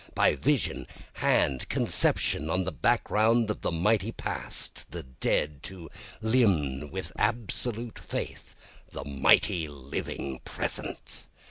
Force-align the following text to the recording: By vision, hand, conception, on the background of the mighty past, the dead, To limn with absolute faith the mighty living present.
By 0.15 0.33
vision, 0.35 0.87
hand, 1.13 1.69
conception, 1.69 2.49
on 2.49 2.63
the 2.63 2.71
background 2.71 3.51
of 3.51 3.61
the 3.61 3.71
mighty 3.71 4.11
past, 4.11 4.87
the 4.89 5.03
dead, 5.03 5.61
To 5.61 5.89
limn 6.21 6.89
with 6.89 7.11
absolute 7.19 7.99
faith 7.99 8.55
the 8.91 9.05
mighty 9.05 9.67
living 9.67 10.39
present. 10.43 11.25